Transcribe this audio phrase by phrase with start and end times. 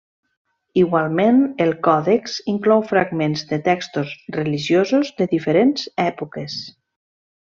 [0.83, 6.57] Igualment, el còdex inclou fragments de textos religiosos de diferents èpoques.